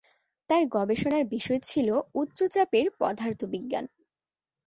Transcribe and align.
তার 0.49 0.63
গবেষণার 0.67 1.23
বিষয় 1.27 1.59
ছিল 1.63 1.87
উচ্চ 2.15 2.39
চাপের 2.53 2.85
পদার্থবিজ্ঞান। 2.99 3.85